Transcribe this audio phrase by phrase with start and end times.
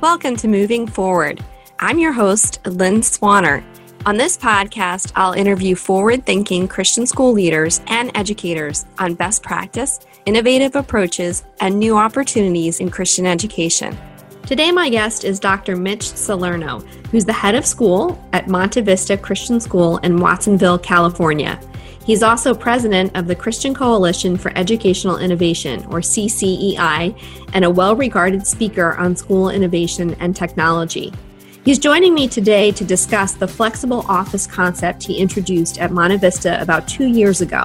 [0.00, 1.44] Welcome to Moving Forward.
[1.78, 3.62] I'm your host, Lynn Swaner.
[4.06, 10.00] On this podcast, I'll interview forward thinking Christian school leaders and educators on best practice,
[10.24, 13.94] innovative approaches, and new opportunities in Christian education.
[14.46, 15.76] Today, my guest is Dr.
[15.76, 16.78] Mitch Salerno,
[17.10, 21.60] who's the head of school at Monte Vista Christian School in Watsonville, California.
[22.04, 27.14] He's also president of the Christian Coalition for Educational Innovation, or CCEI,
[27.52, 31.12] and a well regarded speaker on school innovation and technology.
[31.62, 36.60] He's joining me today to discuss the flexible office concept he introduced at Monte Vista
[36.60, 37.64] about two years ago.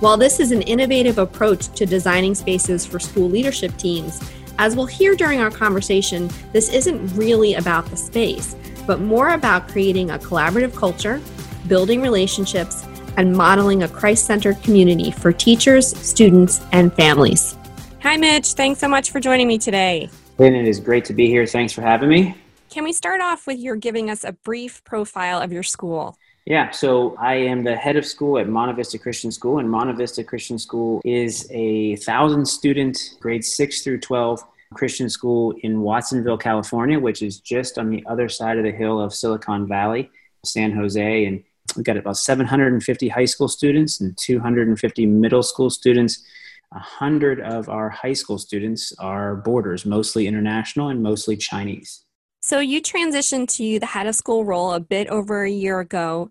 [0.00, 4.22] While this is an innovative approach to designing spaces for school leadership teams,
[4.58, 8.56] as we'll hear during our conversation, this isn't really about the space,
[8.86, 11.20] but more about creating a collaborative culture,
[11.68, 17.56] building relationships, and modeling a Christ centered community for teachers, students, and families.
[18.02, 18.52] Hi, Mitch.
[18.52, 20.08] Thanks so much for joining me today.
[20.38, 21.46] Lynn, it is great to be here.
[21.46, 22.34] Thanks for having me.
[22.70, 26.16] Can we start off with your giving us a brief profile of your school?
[26.46, 29.92] Yeah, so I am the head of school at Monte Vista Christian School, and Monte
[29.92, 34.42] Vista Christian School is a thousand student, grades six through 12
[34.74, 39.00] Christian school in Watsonville, California, which is just on the other side of the hill
[39.00, 40.10] of Silicon Valley,
[40.44, 41.24] San Jose.
[41.26, 41.42] And
[41.76, 46.24] we've got about 750 high school students and 250 middle school students.
[46.72, 52.04] A hundred of our high school students are boarders, mostly international and mostly Chinese.
[52.42, 56.30] So you transitioned to the head of school role a bit over a year ago.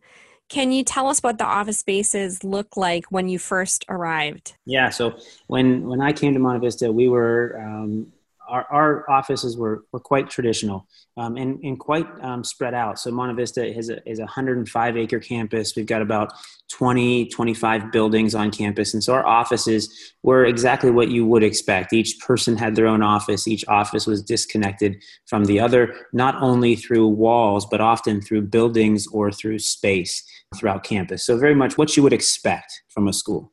[0.50, 4.56] Can you tell us what the office spaces look like when you first arrived?
[4.66, 5.18] Yeah, so
[5.48, 8.12] when when I came to Monte Vista, we were um,
[8.50, 13.00] our, our offices were, were quite traditional um, and, and quite um, spread out.
[13.00, 15.76] So Monte Vista is a, is a 105 acre campus.
[15.76, 16.34] We've got about
[16.72, 18.94] 20, 25 buildings on campus.
[18.94, 21.94] And so our offices were exactly what you would expect.
[21.94, 23.48] Each person had their own office.
[23.48, 29.08] Each office was disconnected from the other, not only through walls, but often through buildings
[29.08, 30.24] or through space
[30.56, 31.26] throughout campus.
[31.26, 33.52] So very much what you would expect from a school.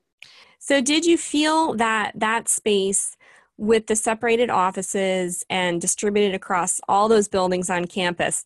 [0.59, 3.16] So did you feel that that space
[3.59, 8.45] with the separated offices and distributed across all those buildings on campus,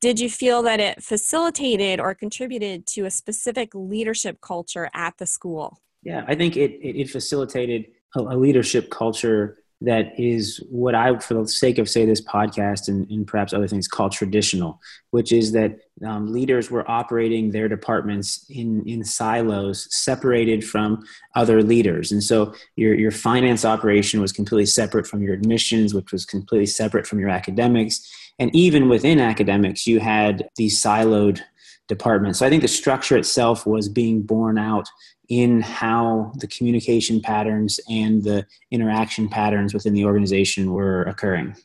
[0.00, 5.26] did you feel that it facilitated or contributed to a specific leadership culture at the
[5.26, 5.80] school?
[6.02, 11.18] Yeah, I think it, it, it facilitated a, a leadership culture that is what I,
[11.18, 14.80] for the sake of say this podcast and, and perhaps other things, call traditional,
[15.10, 21.62] which is that um, leaders were operating their departments in in silos, separated from other
[21.62, 26.24] leaders, and so your your finance operation was completely separate from your admissions, which was
[26.24, 28.08] completely separate from your academics,
[28.38, 31.40] and even within academics, you had these siloed
[31.88, 32.38] departments.
[32.38, 34.88] So I think the structure itself was being borne out
[35.28, 41.56] in how the communication patterns and the interaction patterns within the organization were occurring.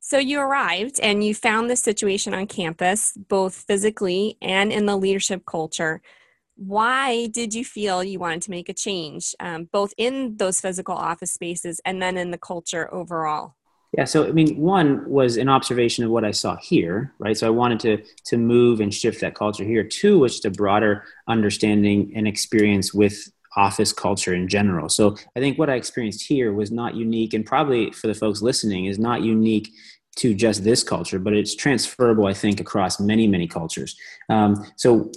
[0.00, 4.96] So you arrived and you found this situation on campus, both physically and in the
[4.96, 6.02] leadership culture.
[6.56, 10.94] Why did you feel you wanted to make a change, um, both in those physical
[10.94, 13.54] office spaces and then in the culture overall?
[13.96, 17.36] Yeah, so I mean, one was an observation of what I saw here, right?
[17.36, 19.84] So I wanted to to move and shift that culture here.
[19.84, 24.88] Two was just a broader understanding and experience with office culture in general.
[24.88, 28.40] So I think what I experienced here was not unique, and probably for the folks
[28.40, 29.68] listening, is not unique
[30.16, 33.96] to just this culture, but it's transferable, I think, across many, many cultures.
[34.28, 35.10] Um, so,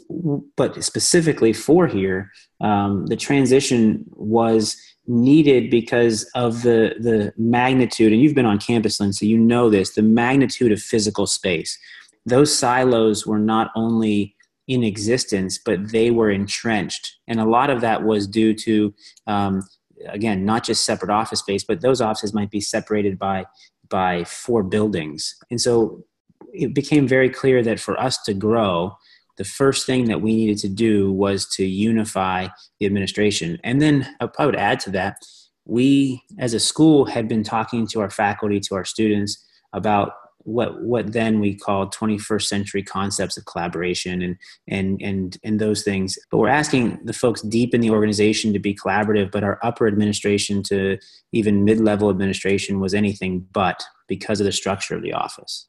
[0.55, 2.31] but specifically for here,
[2.61, 4.77] um, the transition was
[5.07, 9.69] needed because of the the magnitude and you've been on campus lynn so you know
[9.69, 11.77] this the magnitude of physical space.
[12.25, 14.35] Those silos were not only
[14.67, 17.17] in existence but they were entrenched.
[17.27, 18.93] And a lot of that was due to
[19.27, 19.67] um,
[20.09, 23.45] again not just separate office space but those offices might be separated by
[23.89, 25.35] by four buildings.
[25.51, 26.03] And so
[26.51, 28.97] it became very clear that for us to grow
[29.37, 32.47] the first thing that we needed to do was to unify
[32.79, 33.59] the administration.
[33.63, 35.17] And then I would add to that,
[35.65, 40.13] we as a school had been talking to our faculty, to our students about
[40.45, 44.37] what what then we called 21st century concepts of collaboration and
[44.67, 48.59] and and and those things but we're asking the folks deep in the organization to
[48.59, 50.97] be collaborative but our upper administration to
[51.31, 55.67] even mid-level administration was anything but because of the structure of the office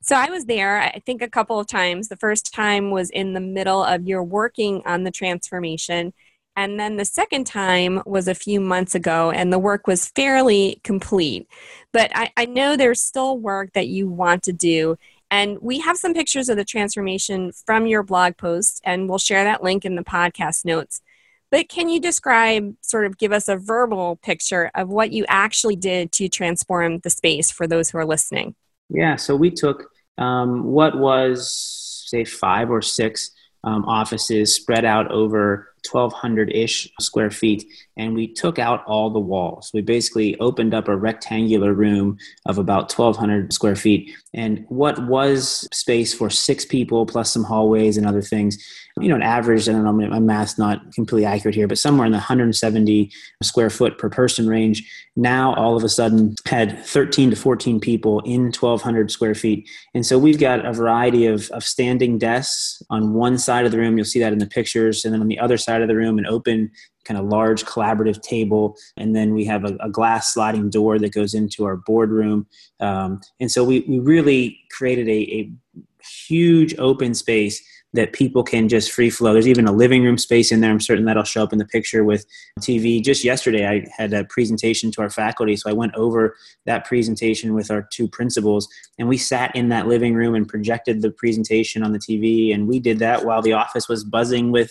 [0.00, 2.08] so I was there, I think, a couple of times.
[2.08, 6.12] The first time was in the middle of your working on the transformation.
[6.56, 10.80] And then the second time was a few months ago, and the work was fairly
[10.82, 11.48] complete.
[11.92, 14.96] But I, I know there's still work that you want to do.
[15.30, 19.44] And we have some pictures of the transformation from your blog post, and we'll share
[19.44, 21.00] that link in the podcast notes.
[21.50, 25.76] But can you describe, sort of give us a verbal picture of what you actually
[25.76, 28.54] did to transform the space for those who are listening?
[28.88, 33.30] Yeah, so we took um, what was, say, five or six
[33.64, 37.64] um, offices spread out over 1,200 ish square feet,
[37.96, 39.70] and we took out all the walls.
[39.72, 44.10] We basically opened up a rectangular room of about 1,200 square feet.
[44.34, 48.58] And what was space for six people plus some hallways and other things,
[49.00, 52.06] you know, an average, I don't know, my math's not completely accurate here, but somewhere
[52.06, 53.10] in the 170
[53.42, 54.88] square foot per person range,
[55.18, 59.68] now all of a sudden had 13 to 14 people in 1,200 square feet.
[59.92, 63.78] And so we've got a variety of, of standing desks on one side of the
[63.78, 63.98] room.
[63.98, 65.04] You'll see that in the pictures.
[65.04, 66.70] And then on the other side of the room, an open
[67.04, 68.76] kind of large collaborative table.
[68.96, 72.46] And then we have a, a glass sliding door that goes into our boardroom.
[72.78, 75.50] Um, and so we, we really created a, a
[76.28, 77.60] huge open space
[77.94, 79.32] that people can just free flow.
[79.32, 80.70] There's even a living room space in there.
[80.70, 82.26] I'm certain that'll show up in the picture with
[82.60, 83.02] TV.
[83.02, 86.36] Just yesterday, I had a presentation to our faculty, so I went over
[86.66, 88.68] that presentation with our two principals,
[88.98, 92.68] and we sat in that living room and projected the presentation on the TV, and
[92.68, 94.70] we did that while the office was buzzing with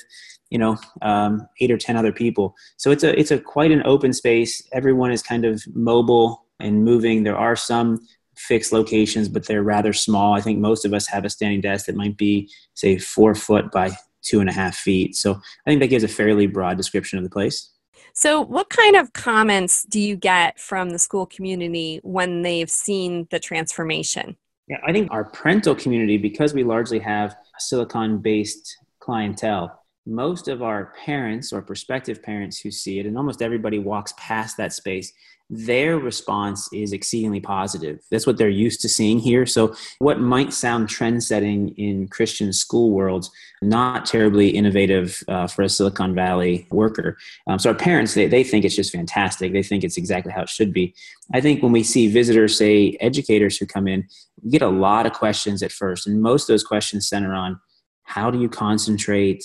[0.49, 3.81] you know um, eight or ten other people so it's a it's a quite an
[3.85, 7.99] open space everyone is kind of mobile and moving there are some
[8.37, 10.33] fixed locations, but they're rather small.
[10.33, 13.71] I think most of us have a standing desk that might be, say, four foot
[13.71, 13.91] by
[14.21, 15.15] two and a half feet.
[15.15, 17.71] So I think that gives a fairly broad description of the place.
[18.13, 23.27] So, what kind of comments do you get from the school community when they've seen
[23.29, 24.35] the transformation?
[24.67, 30.47] Yeah, I think our parental community, because we largely have a silicon based clientele, most
[30.47, 34.73] of our parents or prospective parents who see it, and almost everybody walks past that
[34.73, 35.11] space,
[35.49, 37.99] their response is exceedingly positive.
[38.11, 39.45] That's what they're used to seeing here.
[39.45, 43.31] So, what might sound trend setting in Christian school worlds,
[43.61, 47.17] not terribly innovative uh, for a Silicon Valley worker.
[47.47, 49.53] Um, so, our parents, they, they think it's just fantastic.
[49.53, 50.93] They think it's exactly how it should be.
[51.33, 54.05] I think when we see visitors, say educators who come in,
[54.43, 56.07] we get a lot of questions at first.
[56.07, 57.59] And most of those questions center on
[58.03, 59.43] how do you concentrate?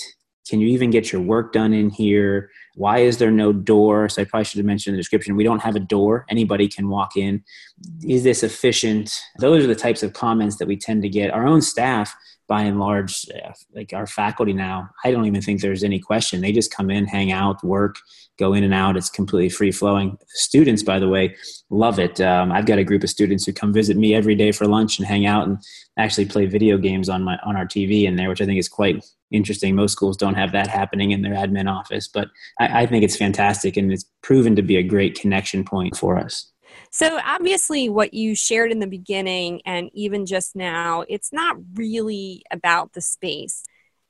[0.49, 2.51] Can you even get your work done in here?
[2.75, 4.09] Why is there no door?
[4.09, 5.37] So I probably should have mentioned in the description.
[5.37, 6.27] We don't have a door.
[6.29, 7.45] Anybody can walk in.
[8.07, 9.17] Is this efficient?
[9.39, 11.31] Those are the types of comments that we tend to get.
[11.31, 12.15] Our own staff,
[12.53, 16.43] by and large, uh, like our faculty now, I don't even think there's any question.
[16.43, 17.97] They just come in, hang out, work,
[18.39, 18.95] go in and out.
[18.95, 20.19] It's completely free flowing.
[20.35, 21.35] Students, by the way,
[21.71, 22.21] love it.
[22.21, 24.99] Um, I've got a group of students who come visit me every day for lunch
[24.99, 25.57] and hang out and
[25.99, 28.69] actually play video games on my on our TV in there, which I think is
[28.69, 29.75] quite interesting.
[29.75, 32.29] Most schools don't have that happening in their admin office, but
[32.61, 36.19] I, I think it's fantastic and it's proven to be a great connection point for
[36.19, 36.53] us.
[36.91, 42.43] So, obviously, what you shared in the beginning and even just now, it's not really
[42.51, 43.65] about the space.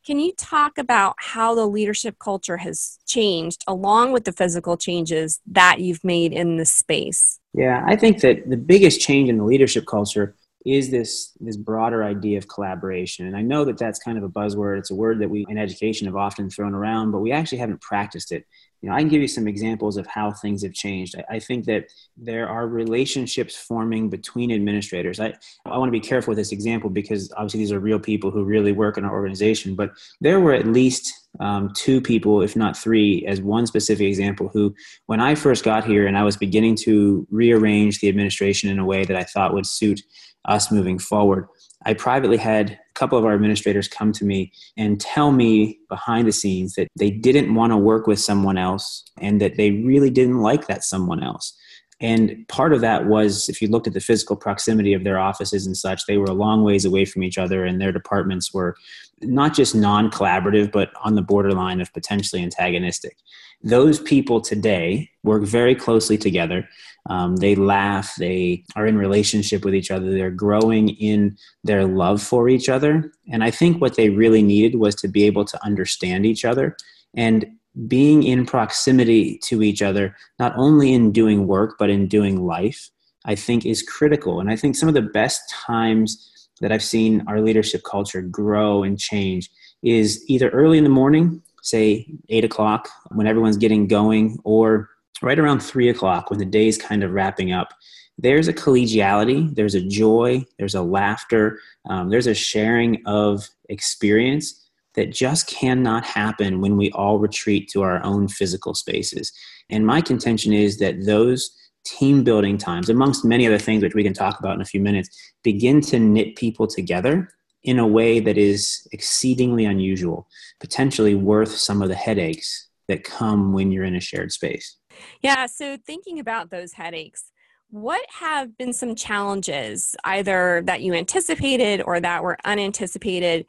[0.04, 5.40] Can you talk about how the leadership culture has changed along with the physical changes
[5.46, 7.38] that you've made in the space?
[7.54, 12.04] Yeah, I think that the biggest change in the leadership culture is this this broader
[12.04, 13.26] idea of collaboration.
[13.26, 14.78] And i know that that's kind of a buzzword.
[14.78, 17.80] It's a word that we in education have often thrown around but we actually haven't
[17.80, 18.46] practiced it.
[18.80, 21.16] You know i can give you some examples of how things have changed.
[21.16, 21.86] I, I think that
[22.16, 25.20] there are relationships forming between administrators.
[25.20, 28.30] I, I want to be careful with this example because obviously these are real people
[28.30, 32.56] who really work in our organization but there were at least um, two people, if
[32.56, 34.74] not three, as one specific example, who,
[35.06, 38.84] when I first got here and I was beginning to rearrange the administration in a
[38.84, 40.02] way that I thought would suit
[40.44, 41.46] us moving forward.
[41.84, 46.28] I privately had a couple of our administrators come to me and tell me behind
[46.28, 50.10] the scenes that they didn't want to work with someone else and that they really
[50.10, 51.56] didn't like that someone else.
[52.02, 55.66] And part of that was if you looked at the physical proximity of their offices
[55.66, 58.74] and such, they were a long ways away from each other, and their departments were
[59.20, 63.16] not just non collaborative, but on the borderline of potentially antagonistic.
[63.62, 66.68] Those people today work very closely together.
[67.06, 72.22] Um, they laugh, they are in relationship with each other, they're growing in their love
[72.22, 73.12] for each other.
[73.30, 76.76] And I think what they really needed was to be able to understand each other.
[77.14, 77.46] And
[77.88, 82.90] being in proximity to each other, not only in doing work, but in doing life,
[83.24, 84.40] I think is critical.
[84.40, 86.28] And I think some of the best times
[86.60, 89.50] that I've seen our leadership culture grow and change
[89.82, 94.88] is either early in the morning, say eight o'clock, when everyone's getting going, or
[95.22, 97.74] right around three o'clock when the day's kind of wrapping up.
[98.18, 104.68] There's a collegiality, there's a joy, there's a laughter, um, there's a sharing of experience
[104.94, 109.32] that just cannot happen when we all retreat to our own physical spaces.
[109.70, 114.04] And my contention is that those team building times, amongst many other things which we
[114.04, 115.08] can talk about in a few minutes,
[115.42, 117.30] begin to knit people together
[117.64, 120.28] in a way that is exceedingly unusual,
[120.60, 124.76] potentially worth some of the headaches that come when you're in a shared space.
[125.22, 127.30] Yeah, so thinking about those headaches,
[127.70, 133.46] what have been some challenges, either that you anticipated or that were unanticipated,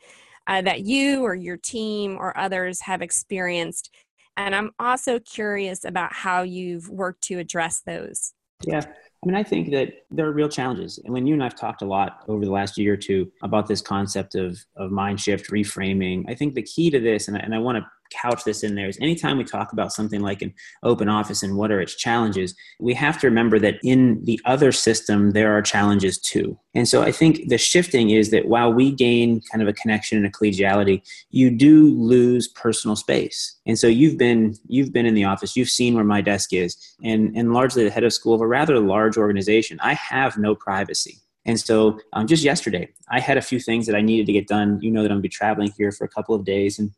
[0.48, 3.94] uh, that you or your team or others have experienced?
[4.38, 8.34] And I'm also curious about how you've worked to address those.
[8.66, 8.80] Yeah.
[8.80, 11.00] I mean, I think that there are real challenges.
[11.04, 13.68] And when you and I've talked a lot over the last year or two about
[13.68, 17.40] this concept of, of mind shift, reframing, I think the key to this, and I,
[17.42, 20.42] and I want to couch this in there is anytime we talk about something like
[20.42, 20.54] an
[20.84, 24.72] open office and what are its challenges, we have to remember that in the other
[24.72, 26.58] system, there are challenges too.
[26.76, 30.18] And so I think the shifting is that while we gain kind of a connection
[30.18, 33.56] and a collegiality, you do lose personal space.
[33.66, 36.78] And so you've been you've been in the office, you've seen where my desk is,
[37.04, 39.80] and and largely the head of school of a rather large organization.
[39.82, 41.20] I have no privacy.
[41.46, 44.48] And so um, just yesterday, I had a few things that I needed to get
[44.48, 44.80] done.
[44.82, 46.92] You know that I'm going to be traveling here for a couple of days, and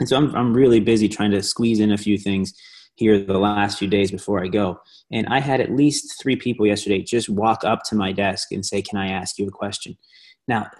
[0.00, 2.54] and so I'm, I'm really busy trying to squeeze in a few things
[2.96, 4.80] here the last few days before I go.
[5.10, 8.64] And I had at least three people yesterday just walk up to my desk and
[8.64, 9.96] say, Can I ask you a question?
[10.48, 10.70] Now,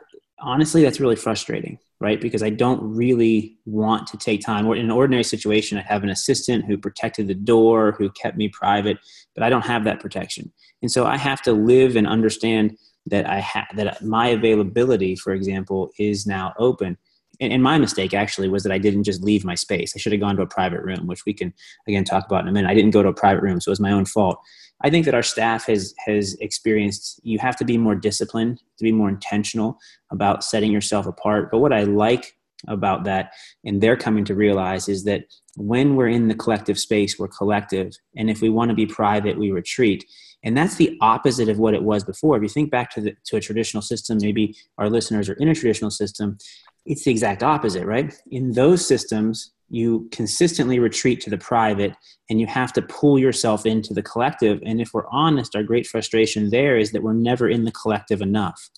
[0.40, 2.20] honestly, that's really frustrating, right?
[2.20, 4.66] Because I don't really want to take time.
[4.66, 8.48] In an ordinary situation, I have an assistant who protected the door, who kept me
[8.48, 8.98] private,
[9.34, 10.52] but I don't have that protection.
[10.82, 15.32] And so I have to live and understand that I have that my availability, for
[15.32, 16.98] example, is now open
[17.40, 19.92] and, my mistake actually was that I didn't just leave my space.
[19.94, 21.52] I should have gone to a private room, which we can
[21.88, 22.70] again talk about in a minute.
[22.70, 24.38] I didn't go to a private room, so it was my own fault.
[24.82, 27.20] I think that our staff has has experienced.
[27.22, 29.78] You have to be more disciplined, to be more intentional
[30.10, 31.50] about setting yourself apart.
[31.50, 32.36] But what I like
[32.68, 33.32] about that,
[33.64, 35.24] and they're coming to realize, is that
[35.56, 39.38] when we're in the collective space, we're collective, and if we want to be private,
[39.38, 40.04] we retreat.
[40.46, 42.36] And that's the opposite of what it was before.
[42.36, 45.48] If you think back to the, to a traditional system, maybe our listeners are in
[45.48, 46.38] a traditional system,
[46.86, 48.14] it's the exact opposite, right?
[48.30, 51.96] In those systems, you consistently retreat to the private
[52.30, 54.62] and you have to pull yourself into the collective.
[54.64, 58.22] And if we're honest, our great frustration there is that we're never in the collective
[58.22, 58.70] enough.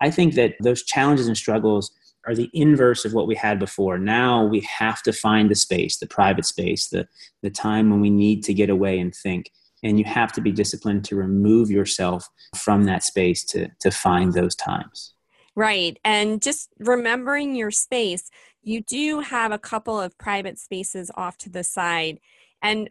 [0.00, 1.92] I think that those challenges and struggles
[2.26, 3.98] are the inverse of what we had before.
[3.98, 7.06] Now we have to find the space, the private space, the,
[7.42, 9.50] the time when we need to get away and think.
[9.82, 14.32] And you have to be disciplined to remove yourself from that space to, to find
[14.32, 15.14] those times.
[15.56, 15.98] Right.
[16.04, 18.30] And just remembering your space,
[18.62, 22.20] you do have a couple of private spaces off to the side.
[22.62, 22.88] And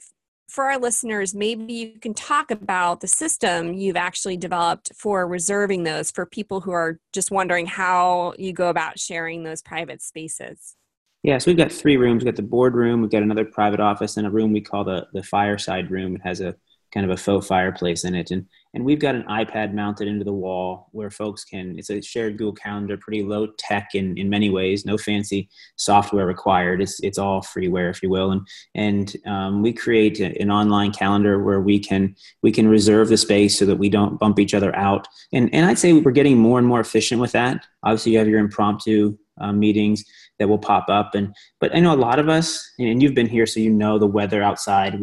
[0.48, 5.84] for our listeners, maybe you can talk about the system you've actually developed for reserving
[5.84, 10.76] those for people who are just wondering how you go about sharing those private spaces.
[11.22, 12.24] Yeah, so we've got three rooms.
[12.24, 15.08] We've got the boardroom, we've got another private office, and a room we call the,
[15.14, 16.16] the fireside room.
[16.16, 16.56] It has a
[16.94, 18.32] kind of a faux fireplace in it.
[18.32, 21.78] And and we've got an iPad mounted into the wall where folks can.
[21.80, 26.28] It's a shared Google Calendar, pretty low tech in, in many ways, no fancy software
[26.28, 26.80] required.
[26.82, 28.32] It's it's all freeware, if you will.
[28.32, 33.10] And and um, we create a, an online calendar where we can we can reserve
[33.10, 35.08] the space so that we don't bump each other out.
[35.34, 37.66] And and I'd say we're getting more and more efficient with that.
[37.84, 40.04] Obviously, you have your impromptu uh, meetings
[40.38, 43.28] that will pop up and but i know a lot of us and you've been
[43.28, 44.98] here so you know the weather outside i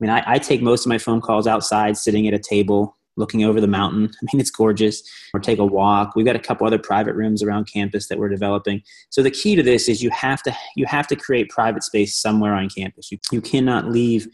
[0.00, 3.44] mean I, I, take most of my phone calls outside sitting at a table looking
[3.44, 4.04] over the mountain.
[4.22, 5.02] I mean, it's gorgeous.
[5.34, 6.14] Or take a walk.
[6.16, 8.82] We've got a couple other private rooms around campus that we're developing.
[9.10, 12.16] So the key to this is you have to you have to create private space
[12.16, 13.12] somewhere on campus.
[13.12, 14.26] You you cannot leave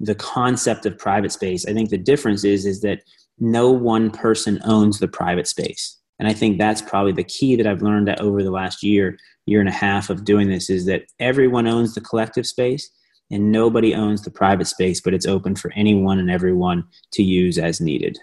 [0.00, 1.66] the concept of private space.
[1.66, 3.02] I think the difference is is that
[3.38, 5.96] no one person owns the private space.
[6.20, 9.60] And I think that's probably the key that I've learned over the last year, year
[9.60, 12.90] and a half of doing this is that everyone owns the collective space
[13.30, 17.56] and nobody owns the private space, but it's open for anyone and everyone to use
[17.56, 18.18] as needed.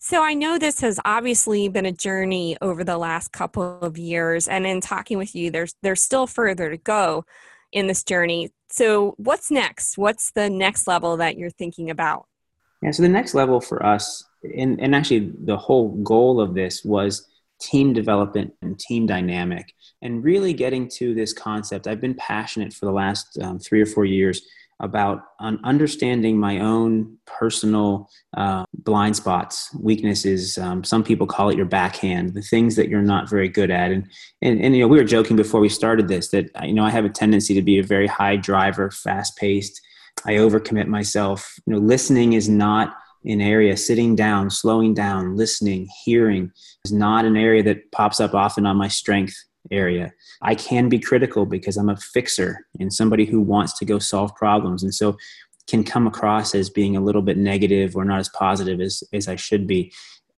[0.00, 4.48] So I know this has obviously been a journey over the last couple of years
[4.48, 7.24] and in talking with you there's there's still further to go
[7.72, 8.50] in this journey.
[8.70, 9.96] So what's next?
[9.96, 12.26] What's the next level that you're thinking about?
[12.82, 14.24] Yeah, so the next level for us
[14.54, 17.26] and and actually the whole goal of this was
[17.60, 19.72] team development and team dynamic
[20.02, 21.86] and really getting to this concept.
[21.86, 24.42] I've been passionate for the last um, 3 or 4 years
[24.80, 30.58] about understanding my own personal uh, blind spots, weaknesses.
[30.58, 33.90] Um, some people call it your backhand, the things that you're not very good at.
[33.90, 34.06] And,
[34.42, 36.90] and, and, you know, we were joking before we started this that, you know, I
[36.90, 39.80] have a tendency to be a very high driver, fast paced.
[40.26, 41.58] I overcommit myself.
[41.66, 46.50] You know, listening is not an area, sitting down, slowing down, listening, hearing
[46.84, 49.34] is not an area that pops up often on my strength
[49.70, 50.12] area.
[50.42, 54.34] I can be critical because I'm a fixer and somebody who wants to go solve
[54.36, 54.82] problems.
[54.82, 55.16] And so
[55.66, 59.26] can come across as being a little bit negative or not as positive as, as
[59.26, 59.92] I should be.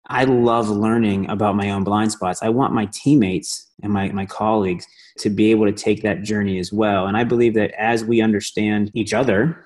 [0.06, 2.42] I love learning about my own blind spots.
[2.42, 4.86] I want my teammates and my, my colleagues
[5.18, 7.06] to be able to take that journey as well.
[7.06, 9.62] And I believe that as we understand each other,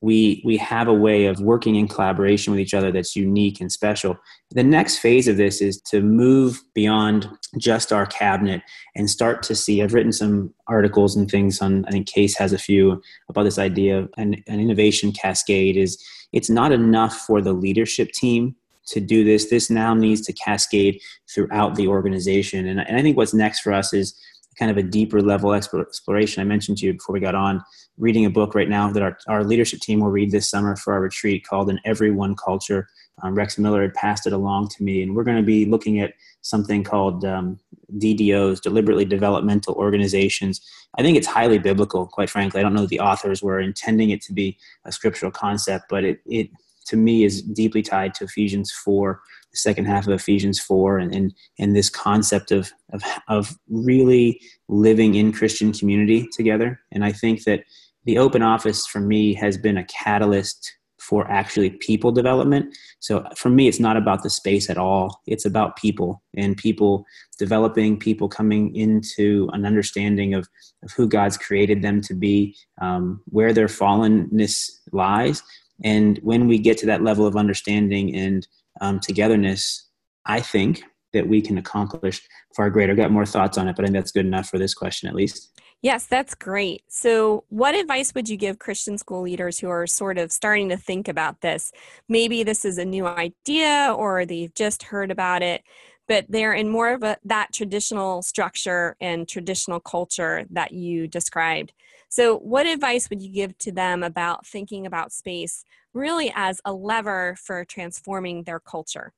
[0.00, 3.70] we we have a way of working in collaboration with each other that's unique and
[3.70, 4.16] special.
[4.50, 8.62] The next phase of this is to move beyond just our cabinet
[8.94, 12.52] and start to see i've written some articles and things on i think case has
[12.52, 13.00] a few
[13.30, 18.10] about this idea of an, an innovation cascade is it's not enough for the leadership
[18.12, 18.54] team
[18.86, 19.50] to do this.
[19.50, 22.66] This now needs to cascade throughout the organization.
[22.66, 24.14] And, and i think what's next for us is
[24.58, 26.40] kind of a deeper level exploration.
[26.40, 27.62] I mentioned to you before we got on,
[27.98, 30.94] reading a book right now that our, our leadership team will read this summer for
[30.94, 32.88] our retreat called An Everyone Culture.
[33.22, 36.00] Um, Rex Miller had passed it along to me, and we're going to be looking
[36.00, 37.58] at something called um,
[37.98, 40.60] DDOs, deliberately developmental organizations.
[40.98, 42.60] I think it's highly biblical, quite frankly.
[42.60, 46.20] I don't know the authors were intending it to be a scriptural concept, but it,
[46.26, 46.50] it
[46.86, 49.20] to me is deeply tied to Ephesians 4
[49.56, 54.40] the second half of Ephesians 4 and, and, and this concept of, of, of really
[54.68, 56.78] living in Christian community together.
[56.92, 57.64] And I think that
[58.04, 62.76] the open office for me has been a catalyst for actually people development.
[63.00, 65.22] So for me, it's not about the space at all.
[65.26, 67.04] It's about people and people
[67.38, 70.48] developing, people coming into an understanding of,
[70.82, 75.42] of who God's created them to be, um, where their fallenness lies.
[75.84, 78.46] And when we get to that level of understanding and
[78.80, 79.88] um, togetherness,
[80.24, 82.20] I think that we can accomplish
[82.54, 82.92] far greater.
[82.92, 85.08] I've got more thoughts on it, but I think that's good enough for this question
[85.08, 85.52] at least.
[85.82, 86.82] Yes, that's great.
[86.88, 90.76] So, what advice would you give Christian school leaders who are sort of starting to
[90.76, 91.70] think about this?
[92.08, 95.62] Maybe this is a new idea or they've just heard about it,
[96.08, 101.72] but they're in more of a, that traditional structure and traditional culture that you described.
[102.08, 105.64] So, what advice would you give to them about thinking about space
[105.96, 109.12] really as a lever for transforming their culture?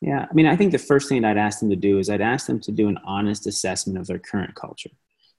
[0.00, 2.20] Yeah, I mean, I think the first thing I'd ask them to do is I'd
[2.20, 4.90] ask them to do an honest assessment of their current culture.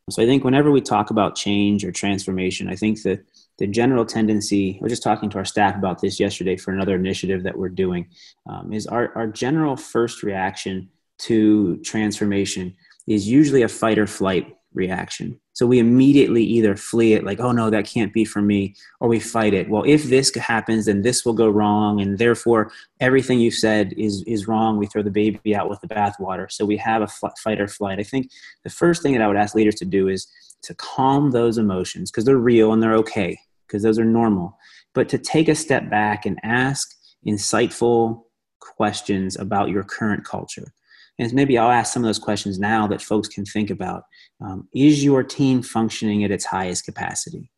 [0.09, 3.25] So I think whenever we talk about change or transformation, I think that
[3.57, 6.95] the general tendency, I was just talking to our staff about this yesterday for another
[6.95, 8.07] initiative that we're doing,
[8.49, 14.56] um, is our, our general first reaction to transformation is usually a fight or flight
[14.77, 15.39] reaction.
[15.53, 19.09] So we immediately either flee it, like, oh no, that can't be for me, or
[19.09, 19.69] we fight it.
[19.69, 24.23] Well, if this happens, then this will go wrong, and therefore everything you said is
[24.27, 24.77] is wrong.
[24.77, 26.51] We throw the baby out with the bathwater.
[26.51, 27.07] So we have a
[27.43, 27.99] fight or flight.
[27.99, 28.29] I think
[28.63, 30.27] the first thing that I would ask leaders to do is
[30.63, 33.37] to calm those emotions because they're real and they're okay
[33.67, 34.57] because those are normal.
[34.93, 36.89] But to take a step back and ask
[37.27, 38.23] insightful
[38.59, 40.73] questions about your current culture
[41.19, 44.03] and maybe I'll ask some of those questions now that folks can think about.
[44.41, 47.49] Um, is your team functioning at its highest capacity?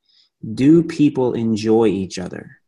[0.53, 2.58] Do people enjoy each other?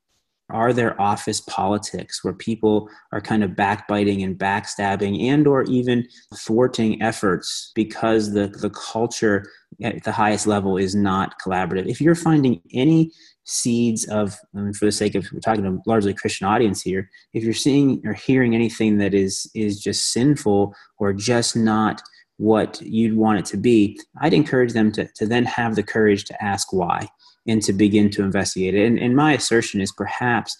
[0.51, 6.07] Are there office politics where people are kind of backbiting and backstabbing and or even
[6.35, 9.45] thwarting efforts because the, the culture
[9.83, 11.87] at the highest level is not collaborative?
[11.87, 13.11] If you're finding any
[13.45, 16.81] seeds of, I mean, for the sake of we're talking to a largely Christian audience
[16.81, 22.01] here, if you're seeing or hearing anything that is is just sinful or just not
[22.37, 26.25] what you'd want it to be, I'd encourage them to, to then have the courage
[26.25, 27.07] to ask why
[27.47, 28.85] and to begin to investigate it.
[28.85, 30.55] And, and my assertion is perhaps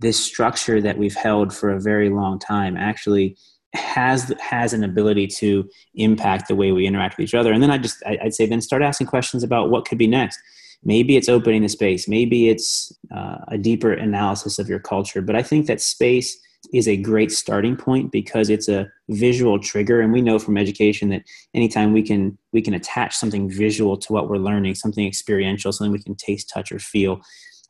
[0.00, 3.36] this structure that we've held for a very long time actually
[3.72, 7.52] has has an ability to impact the way we interact with each other.
[7.52, 10.08] And then I just I, would say then start asking questions about what could be
[10.08, 10.38] next.
[10.82, 12.08] Maybe it's opening the space.
[12.08, 15.20] Maybe it's uh, a deeper analysis of your culture.
[15.20, 16.38] But I think that space
[16.72, 20.00] is a great starting point because it's a visual trigger.
[20.00, 21.22] And we know from education that
[21.54, 25.92] anytime we can we can attach something visual to what we're learning something experiential something
[25.92, 27.20] we can taste touch or feel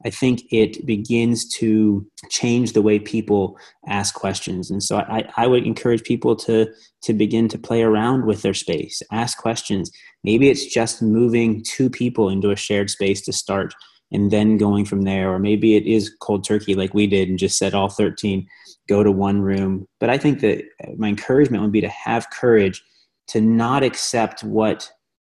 [0.05, 4.71] i think it begins to change the way people ask questions.
[4.71, 6.67] And so i, I would encourage people to
[7.03, 9.91] to begin to play around with their space ask questions.
[10.25, 13.75] Maybe it's just moving two people into a shared space to start
[14.13, 15.33] and then going from there.
[15.33, 18.47] Or maybe it is cold turkey like we did and just said all 13
[18.91, 19.87] go to one room.
[20.01, 20.65] But I think that
[20.99, 22.83] my encouragement would be to have courage
[23.29, 24.91] to not accept what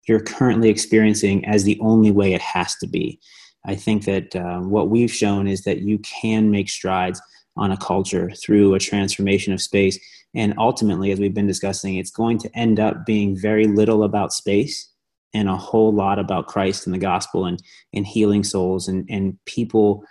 [0.07, 3.19] you're currently experiencing as the only way it has to be.
[3.65, 7.19] I think that uh, what we've shown is that you can make strides
[7.57, 9.99] on a culture through a transformation of space.
[10.35, 14.31] And ultimately, as we've been discussing, it's going to end up being very little about
[14.31, 14.89] space
[15.33, 17.61] and a whole lot about Christ and the gospel and,
[17.93, 20.03] and healing souls and, and people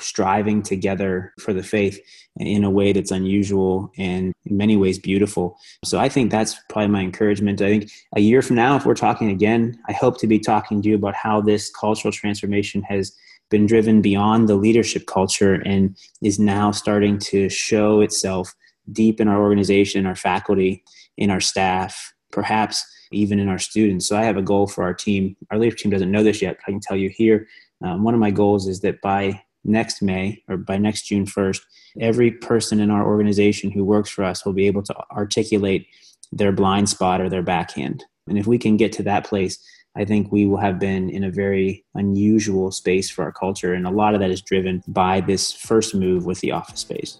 [0.00, 2.00] striving together for the faith
[2.38, 5.58] in a way that's unusual and in many ways beautiful.
[5.84, 7.60] So I think that's probably my encouragement.
[7.62, 10.82] I think a year from now, if we're talking again, I hope to be talking
[10.82, 13.16] to you about how this cultural transformation has
[13.50, 18.54] been driven beyond the leadership culture and is now starting to show itself
[18.92, 20.84] deep in our organization, our faculty,
[21.16, 24.06] in our staff, perhaps even in our students.
[24.06, 25.36] So I have a goal for our team.
[25.50, 26.56] Our leadership team doesn't know this yet.
[26.56, 27.46] but I can tell you here
[27.82, 31.60] um, one of my goals is that by next May or by next June 1st,
[32.00, 35.86] every person in our organization who works for us will be able to articulate
[36.32, 38.04] their blind spot or their backhand.
[38.26, 39.58] And if we can get to that place,
[39.96, 43.74] I think we will have been in a very unusual space for our culture.
[43.74, 47.18] And a lot of that is driven by this first move with the office space.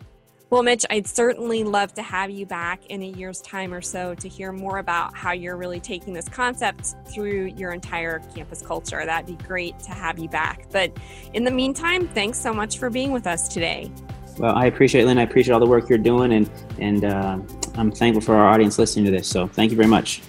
[0.51, 4.15] Well, Mitch, I'd certainly love to have you back in a year's time or so
[4.15, 9.05] to hear more about how you're really taking this concept through your entire campus culture.
[9.05, 10.65] That'd be great to have you back.
[10.73, 10.97] But
[11.35, 13.93] in the meantime, thanks so much for being with us today.
[14.39, 15.19] Well, I appreciate Lynn.
[15.19, 17.39] I appreciate all the work you're doing, and and uh,
[17.75, 19.29] I'm thankful for our audience listening to this.
[19.29, 20.23] So thank you very much.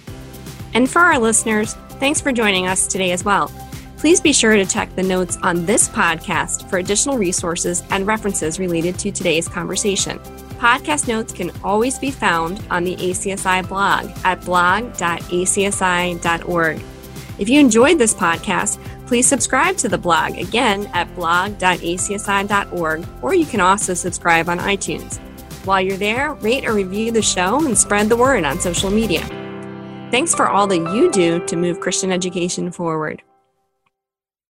[0.74, 3.50] And for our listeners, thanks for joining us today as well.
[4.00, 8.58] Please be sure to check the notes on this podcast for additional resources and references
[8.58, 10.18] related to today's conversation.
[10.58, 14.94] Podcast notes can always be found on the ACSI blog at blog.acsi.org.
[17.38, 23.44] If you enjoyed this podcast, please subscribe to the blog again at blog.acsi.org, or you
[23.44, 25.18] can also subscribe on iTunes.
[25.66, 29.26] While you're there, rate or review the show and spread the word on social media.
[30.10, 33.22] Thanks for all that you do to move Christian education forward.